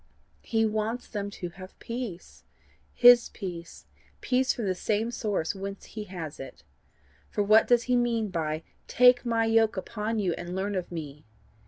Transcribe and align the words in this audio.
He 0.41 0.65
wants 0.65 1.07
them 1.07 1.29
to 1.29 1.49
have 1.49 1.77
peace 1.77 2.43
HIS 2.95 3.29
peace 3.29 3.85
peace 4.19 4.51
from 4.51 4.65
the 4.65 4.73
same 4.73 5.11
source 5.11 5.53
whence 5.53 5.85
he 5.85 6.05
has 6.05 6.39
it. 6.39 6.63
For 7.29 7.43
what 7.43 7.67
does 7.67 7.83
he 7.83 7.95
mean 7.95 8.29
by 8.29 8.63
TAKE 8.87 9.23
MY 9.27 9.45
YOKE 9.45 9.77
UPON 9.77 10.17
YOU, 10.17 10.33
AND 10.39 10.55
LEARN 10.55 10.73
OF 10.73 10.91
ME? 10.91 11.27